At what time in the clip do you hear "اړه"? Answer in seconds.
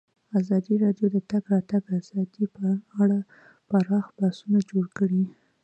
3.01-3.19